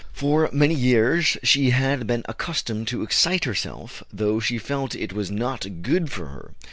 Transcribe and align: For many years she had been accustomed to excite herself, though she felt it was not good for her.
For 0.13 0.49
many 0.51 0.73
years 0.73 1.37
she 1.43 1.69
had 1.69 2.07
been 2.07 2.23
accustomed 2.27 2.87
to 2.87 3.03
excite 3.03 3.43
herself, 3.43 4.03
though 4.11 4.39
she 4.39 4.57
felt 4.57 4.95
it 4.95 5.13
was 5.13 5.29
not 5.29 5.83
good 5.83 6.11
for 6.11 6.25
her. 6.25 6.53